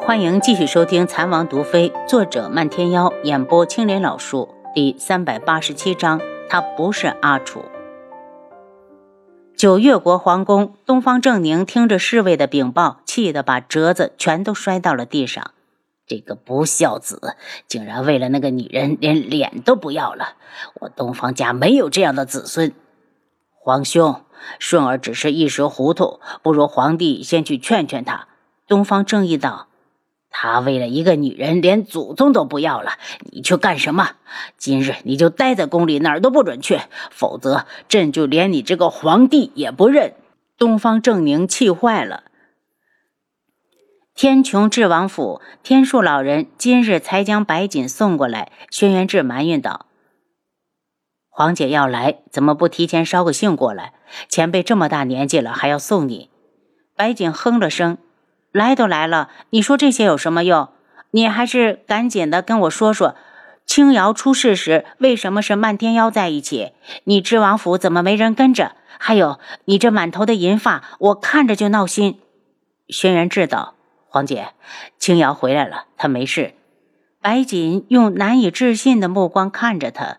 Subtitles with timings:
[0.00, 6.20] 欢迎继续收听《残王毒妃》，作者漫天妖，演播青莲老树，第三百八十七章。
[6.48, 7.62] 他不是阿楚。
[9.56, 15.50] 九月国皇宫，东方正宁听着侍卫的禀报，气得把折子全都摔到了地上。
[16.06, 17.36] 这个不孝子，
[17.66, 20.36] 竟然为了那个女人连脸都不要了！
[20.80, 22.72] 我东方家没有这样的子孙。
[23.54, 24.22] 皇兄，
[24.58, 28.28] 顺儿只是一时糊涂，不如皇帝先去劝劝他。
[28.66, 29.67] 东方正义道。
[30.30, 32.92] 他为了一个女人，连祖宗都不要了，
[33.32, 34.12] 你去干什么？
[34.56, 40.14] 今日你就待在宫里，哪儿都不准去，否则朕就连你这个皇帝也不认。
[40.56, 42.24] 东方正宁气坏了。
[44.14, 48.50] 天穹智王府，天树老人今日才将白锦送过来。
[48.70, 49.86] 轩辕志埋怨道
[51.30, 53.94] ：“皇姐要来，怎么不提前捎个信过来？
[54.28, 56.30] 前辈这么大年纪了，还要送你？”
[56.96, 57.98] 白锦哼了声。
[58.52, 60.68] 来都来了，你说这些有什么用？
[61.10, 63.14] 你还是赶紧的跟我说说，
[63.64, 66.72] 青瑶出事时为什么是漫天妖在一起？
[67.04, 68.72] 你知王府怎么没人跟着？
[68.98, 72.18] 还有你这满头的银发，我看着就闹心。
[72.88, 73.74] 轩辕志道
[74.08, 74.48] ：“皇姐，
[74.98, 76.54] 青瑶回来了，她没事。”
[77.20, 80.18] 白锦用难以置信的目光看着他，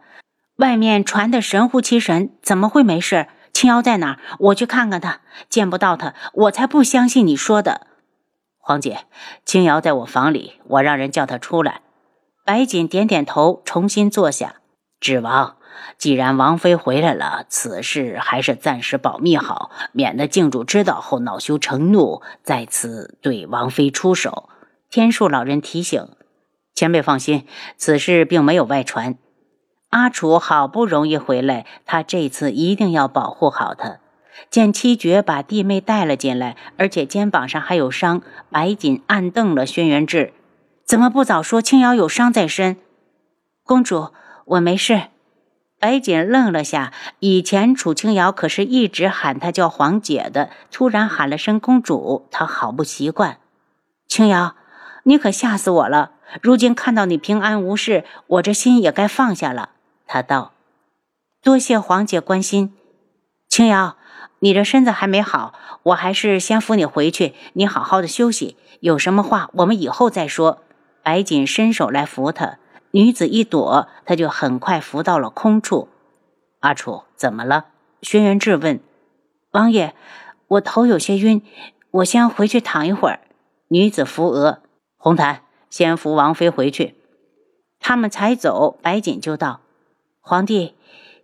[0.58, 3.28] 外面传的神乎其神，怎么会没事？
[3.52, 4.20] 青瑶在哪？
[4.40, 5.22] 我去看看她。
[5.50, 7.88] 见不到她，我才不相信你说的。
[8.70, 9.00] 皇姐，
[9.46, 11.82] 青瑶在我房里，我让人叫她出来。
[12.46, 14.58] 白锦点点头，重新坐下。
[15.00, 15.58] 指王，
[15.98, 24.50] 既然王妃回来了，此事还是暂时保密好，免得靖主知道后恼羞成怒，再次对王妃出手。
[24.92, 26.08] 天树老人提醒
[26.76, 29.18] 前辈放心，此事并没有外传。
[29.90, 33.98] 阿楚好不容易回来，他这次一定要保护好他。
[34.50, 40.34] 见七绝把弟妹带了进来，而且肩膀上还有伤，白锦暗瞪了轩辕志
[40.86, 42.78] ：“怎么不早说青瑶有伤在身？”
[43.64, 44.10] 公主，
[44.46, 45.04] 我没事。
[45.80, 53.38] 白锦愣了下，以前楚青瑶可是一直喊她叫皇姐的，突然喊了声公主，她好不习惯。
[54.08, 54.56] 青瑶，
[55.04, 56.12] 你可吓死我了！
[56.42, 59.70] 如今看到你平安无事，我这心也该放下了。
[60.06, 60.52] 她道
[61.42, 62.74] ：“多谢皇姐关心，
[63.48, 63.96] 青瑶。”
[64.40, 67.34] 你这身子还没好，我还是先扶你回去。
[67.54, 70.64] 你好好的休息，有什么话我们以后再说。
[71.04, 72.58] 白锦伸手来扶她，
[72.92, 75.90] 女子一躲，他就很快扶到了空处。
[76.60, 77.66] 阿楚怎么了？
[78.02, 78.80] 轩辕志问。
[79.52, 79.94] 王爷，
[80.48, 81.42] 我头有些晕，
[81.92, 83.20] 我先回去躺一会儿。
[83.70, 84.60] 女子扶额，
[84.98, 86.96] 红檀先扶王妃回去。
[87.80, 89.62] 他们才走，白锦就道
[90.22, 90.76] ：“皇帝，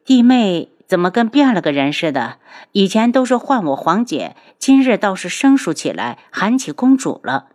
[0.04, 2.38] 弟妹。”怎么跟变了个人似的？
[2.72, 7.48] 以前都是唤我皇姐，今日倒是生疏起来，喊起公主了。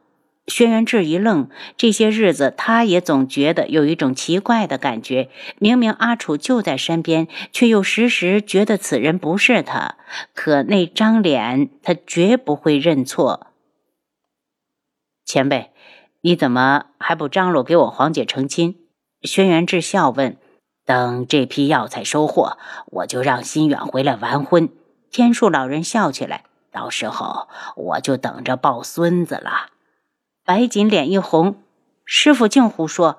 [0.46, 9.94] 轩辕志一愣，这些日子他也总觉得有一种奇怪的感觉，明明阿楚就在身边，却又时时觉得此人不是他。
[10.34, 13.48] 可那张脸，他绝不会认错。
[15.24, 15.70] 前辈，
[16.22, 18.74] 你怎么还不张罗给我皇姐成亲？
[19.22, 20.36] 轩辕志笑问。
[20.90, 24.70] 等这批药材收获，我就让心远回来完婚。
[25.12, 26.42] 天树老人笑起来，
[26.72, 27.46] 到时候
[27.76, 29.68] 我就等着抱孙子了。
[30.44, 31.62] 白锦脸一红，
[32.04, 33.18] 师傅竟胡说。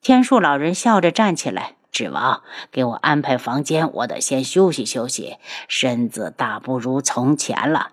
[0.00, 2.42] 天树老人笑着站起来，指王
[2.72, 5.36] 给我安排房间，我得先休息休息，
[5.68, 7.90] 身子大不如从前了。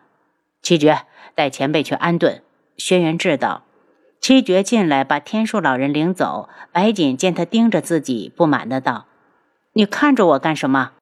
[0.61, 1.01] 七绝
[1.35, 2.41] 带前辈去安顿。
[2.77, 3.63] 轩辕志道。
[4.23, 6.47] 七绝进来，把天树老人领走。
[6.71, 9.07] 白锦见他盯着自己，不满的道
[9.75, 10.93] ：“你看着我干什么？”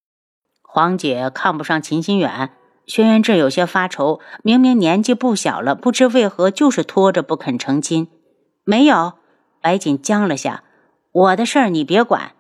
[0.68, 2.50] 黄姐看不上秦心远。
[2.88, 8.08] 轩辕志有些发愁，明明年纪不小了，不知为何就是拖着不肯成亲。
[8.64, 9.14] 没有，
[9.62, 10.64] 白锦僵了下
[11.14, 12.32] ：“我的事儿你别管。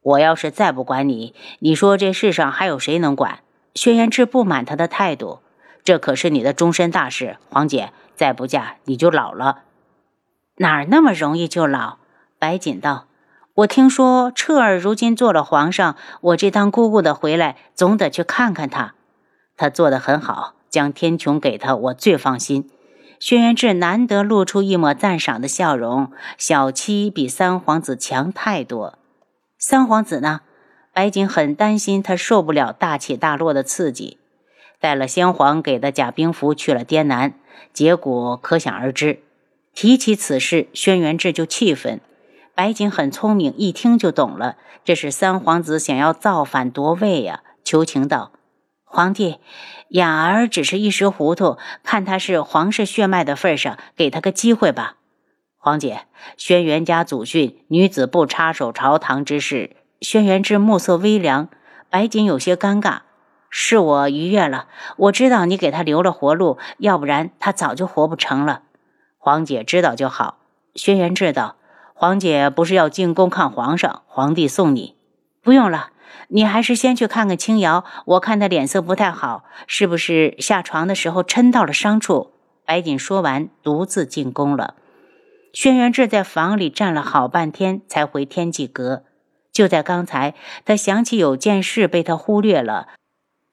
[0.00, 3.40] 我要是再不管你，你说这世上还有谁能管？”
[3.76, 5.40] 轩辕志不满他的态度
[5.84, 9.64] ：“这可是你的终身大事，黄姐再不嫁你就老了。”
[10.56, 11.96] 哪儿那么容易就老？
[12.38, 13.06] 白锦道
[13.54, 18.94] ：“我听说彻儿如今做了皇上，我这当姑姑的回来，总得去看看他。
[19.56, 22.70] 他做得很好，将天穹给他，我最放心。”
[23.18, 26.10] 轩辕志难得露出一抹赞赏的笑容。
[26.36, 28.98] 小七比三皇子强太多。
[29.58, 30.40] 三皇子呢？
[30.92, 34.18] 白锦很担心他受不了大起大落的刺激，
[34.80, 37.32] 带了先皇给的假兵符去了滇南，
[37.72, 39.20] 结果可想而知。
[39.74, 42.00] 提起此事，轩辕志就气愤。
[42.54, 47.42] 白锦很聪明，一听就懂了，这是三皇子想要造反夺位呀！
[47.64, 48.32] 求情道
[48.84, 49.38] ：“皇帝，
[49.88, 54.96] 雅儿只是一时糊涂，看他是皇室血脉的份上，给他个机会吧。
[55.56, 56.02] 皇姐，
[56.36, 59.76] 轩辕家祖训，女子不插手朝堂之事。
[60.00, 61.48] 轩辕志目色微凉，
[61.88, 62.98] 白锦有些尴尬。
[63.48, 64.66] 是我逾越了，
[64.96, 68.62] 我知道你给他留了活路，要不然他早就活不成了。
[69.24, 70.38] 皇姐知道就好。
[70.74, 71.54] 轩辕志道
[71.94, 74.96] ：“皇姐不是要进宫看皇上，皇帝送你。
[75.40, 75.90] 不用了，
[76.26, 77.84] 你还是先去看看青瑶。
[78.06, 82.32] 我看她脸色不太好，是不是下床的时候抻到了伤处？”
[82.66, 84.74] 白锦说完，独自进宫了。
[85.52, 89.04] 轩辕志在房里站了好半天，才回天际阁。
[89.52, 90.34] 就在刚才，
[90.64, 92.88] 他想起有件事被他忽略了。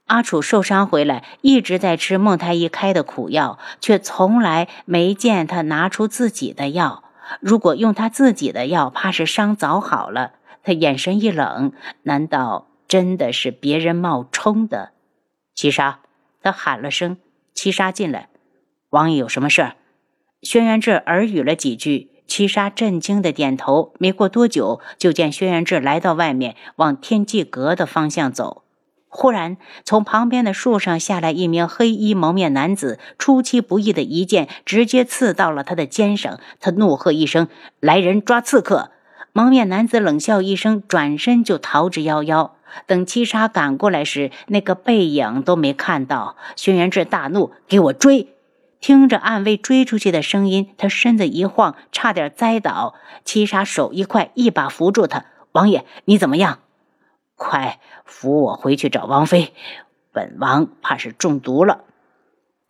[0.09, 7.03] 阿楚受伤回来，一直在吃孟太医开的苦药，却从来没见他拿出自己的药。
[7.39, 10.31] 如果用他自己的药，怕是伤早好了。
[10.63, 11.73] 他眼神一冷，
[12.03, 14.93] 难道真的是别人冒充的？
[15.53, 15.99] 七杀，
[16.41, 17.17] 他喊了声
[17.53, 18.29] ：“七杀，进来。”
[18.89, 19.75] 王爷有什么事儿？
[20.41, 23.93] 轩辕志耳语了几句，七杀震惊的点头。
[23.99, 28.63] 没过多久，就见轩辕志来到外面，往天际阁的方向走。
[29.11, 36.39] 忽然，从旁边的树上下来一名黑衣蒙面男子，出其不意的一剑直接刺到了他的肩上。
[36.59, 37.47] 他怒喝一声
[37.81, 38.91] ：“来人，抓刺客！”
[39.33, 42.51] 蒙面男子冷笑一声，转身就逃之夭夭。
[42.85, 46.35] 等七杀赶过来时，那个背影都没看到。
[46.55, 48.35] 轩辕志大怒：“给我追！”
[48.79, 52.93] 听着暗卫追出去的声音，他身子一晃，差点栽倒。
[53.25, 56.59] 七杀手一快，一把扶住他：“王爷，你怎么样？”
[57.39, 59.53] 快扶我回去找王妃，
[60.11, 61.85] 本王怕是中毒了。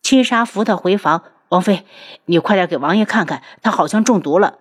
[0.03, 1.85] 七杀扶他回房，王妃，
[2.25, 4.59] 你快点给王爷看看，他好像中毒了。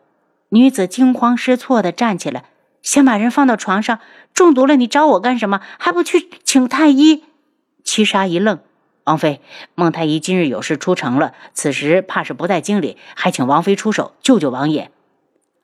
[0.49, 2.45] 女子惊慌失措的站起来，
[2.81, 4.01] 先把人放到床上。
[4.33, 5.61] 中毒了，你找我干什么？
[5.79, 7.25] 还不去请太医？
[7.85, 8.59] 七杀一愣，
[9.05, 9.43] 王妃，
[9.75, 14.91] 孟太医今日有事出城了，此时怕是不在京里，还请王妃出手救救王爷。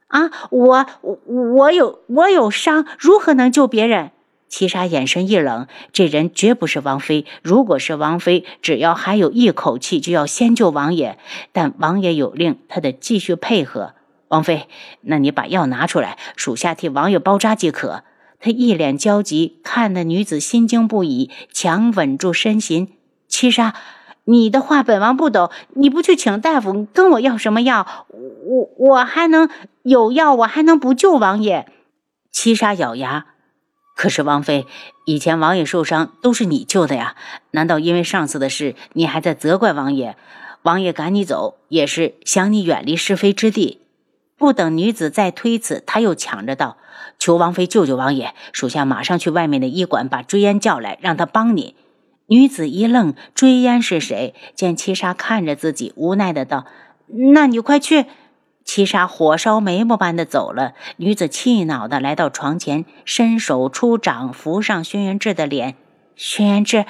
[0.08, 4.10] 啊，我我我有我有伤，如何能救别人？
[4.54, 7.26] 七杀眼神一冷，这人绝不是王妃。
[7.42, 11.18] 如果是王妃，只要还有一口气，就要先救王爷。
[11.50, 13.94] 但王爷有令，他得继续配合。
[14.28, 14.68] 王妃，
[15.00, 18.04] 那你把药拿出来，属下替王爷包扎即可。
[18.38, 22.92] 他一脸焦急，看得女子心惊不已，强稳住身形。
[23.26, 23.74] 七杀，
[24.22, 25.50] 你的话本王不懂。
[25.70, 28.06] 你不去请大夫，跟我要什么药？
[28.08, 29.50] 我我还能
[29.82, 31.66] 有药，我还能不救王爷？
[32.30, 33.26] 七杀咬牙。
[33.94, 34.66] 可是王妃，
[35.04, 37.14] 以前王爷受伤都是你救的呀？
[37.52, 40.16] 难道因为上次的事，你还在责怪王爷？
[40.62, 43.82] 王爷赶你走，也是想你远离是非之地。
[44.36, 46.76] 不等女子再推辞，他又抢着道
[47.20, 51.76] ：“求王妃救救王爷，属下马上去外面的医馆把追烟叫来，让他帮你。”
[52.26, 56.66] 女子一愣：“追烟是谁？”见七杀看着自己，无奈的道
[57.32, 58.06] ：“那你快去。”
[58.64, 65.76] 七杀火烧眉毛般的走了，女子气恼的来到床前，伸手出掌扶上轩辕志的脸。
[66.16, 66.86] 轩辕志，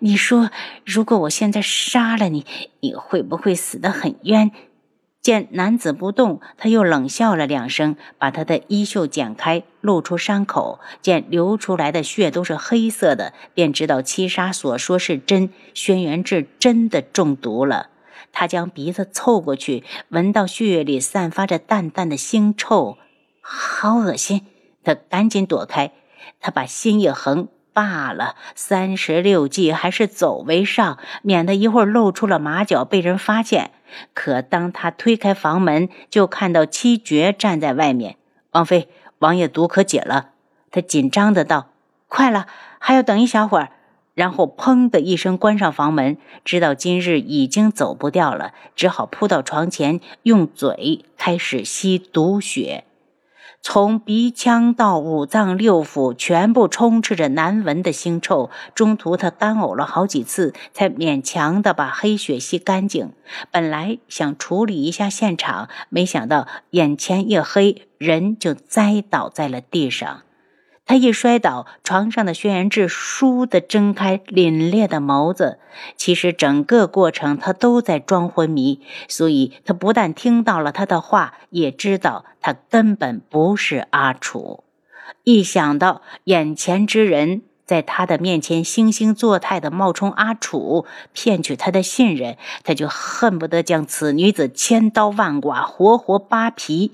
[0.00, 0.50] 你说，
[0.84, 2.44] 如果我现在杀了你，
[2.80, 4.50] 你会不会死得很冤？
[5.22, 10.80] 见男子不动，他又冷笑了两声，把他的衣袖剪开，露出伤口。
[11.00, 17.88] 见流出来的血都是黑色的，便知道七杀所说是真，轩辕志真的中毒了。
[18.34, 22.98] 他将鼻子凑过去，闻到血液里散发着淡淡的腥臭，
[23.40, 24.44] 好恶心！
[24.82, 25.92] 他赶紧躲开。
[26.40, 33.70] 他把心一横，罢了，三十六计还是走为上，免得一会儿露出了马脚被人发现。
[34.12, 38.16] 可当他推开房门，就看到七绝站在外面。
[38.50, 38.88] 王妃，
[39.20, 40.30] 王爷毒可解了。
[40.72, 41.70] 他紧张的道
[42.08, 42.46] ：“快了，
[42.80, 43.70] 还要等一小会儿。”
[44.14, 52.84] 然后砰的一声关上房门，知道今日已经走不掉了，只好扑到床前，用嘴开始吸毒血，
[53.60, 58.50] 从鼻腔到五脏六腑，全部充斥着难闻的腥臭。
[58.74, 63.12] 中途他干呕了好几次，才勉强的把黑血吸干净。
[63.50, 70.22] 本来想处理一下现场，没想到眼前一黑，人就栽倒在了地上。
[70.86, 75.58] 他一摔倒，床上的轩辕志倏地睁开凛冽的眸子。
[75.96, 84.62] 其实整个过程他都在装昏迷，所以他不但听到了他的话，也知道他根本不是阿楚。
[85.22, 96.92] 一想到眼前之人在他的面前惺惺作态地冒充阿楚，骗取他的信任，他就恨不得将此女子千刀万剐，活活扒皮。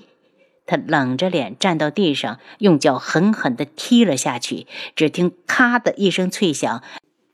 [0.71, 4.67] 他冷着脸站到地上，用脚狠狠地踢了下去。
[4.95, 6.81] 只听“咔”的一声脆响，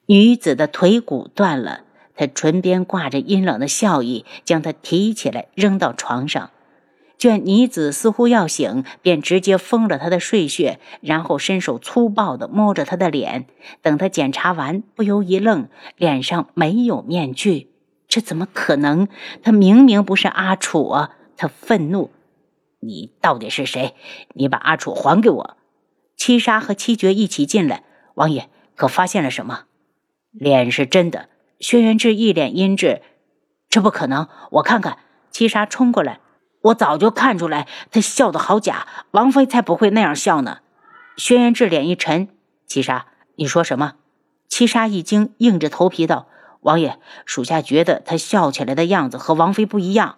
[0.07, 1.81] 女子的腿骨断了，
[2.15, 6.49] 她唇边挂着阴冷的笑意，将她提起来扔到床上。
[7.19, 13.45] 见女子似乎要醒，便直接封了她的睡穴，然后伸手粗暴地摸着她的脸。
[13.83, 17.69] 等他检查完，不由一愣，脸上没有面具，
[18.07, 19.07] 这怎么可能？
[19.43, 21.11] 他明明不是阿楚啊！
[21.37, 22.09] 他愤怒
[22.79, 23.95] ：“你到底是谁？
[24.33, 25.57] 你把阿楚还给我！”
[26.15, 27.83] 七杀和七绝一起进来，
[28.15, 29.65] 王爷可发现了什么？
[30.31, 31.29] 脸是真的。
[31.59, 33.01] 轩辕志一脸阴鸷
[33.69, 34.27] ：“这不可能！
[34.51, 34.99] 我看看。”
[35.31, 36.19] 七杀冲过来。
[36.61, 38.87] 我早就看出来，他笑得好假。
[39.11, 40.59] 王妃才不会那样笑呢。
[41.15, 42.29] 轩辕志脸一沉
[42.67, 43.95] ：“七杀，你说什么？”
[44.49, 46.27] 七杀一惊，硬着头皮道
[46.61, 50.17] ：“王爷，属下觉得他笑起来的样子和王妃不一样。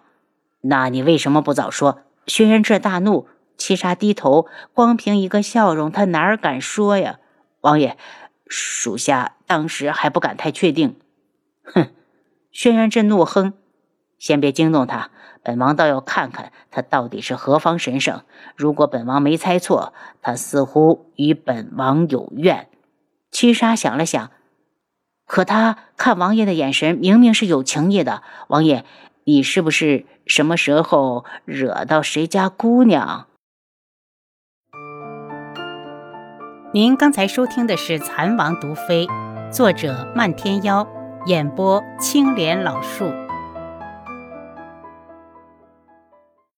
[0.62, 2.00] 那你为什么不早说？”
[2.30, 3.26] 轩辕志大怒。
[3.56, 7.18] 七杀低头，光凭一个笑容，他哪儿敢说呀？
[7.60, 7.98] 王爷，
[8.46, 10.96] 属下当时还不敢太确定。
[11.64, 11.88] 哼！
[12.52, 13.52] 轩辕志怒哼
[14.18, 15.10] ：“先别惊动他。”
[15.42, 18.22] 本王倒要看看他到底是何方神圣。
[18.56, 22.68] 如果本王没猜错，他似乎与本王有怨。
[23.30, 24.30] 七杀想了想，
[25.26, 28.22] 可他看王爷的眼神明明是有情意的。
[28.48, 28.86] 王爷，
[29.24, 33.26] 你是不是什么时候惹到谁家姑娘？
[36.72, 39.06] 您刚才收听的是《蚕王毒妃》，
[39.52, 40.88] 作者漫天妖，
[41.26, 43.10] 演播青莲老树。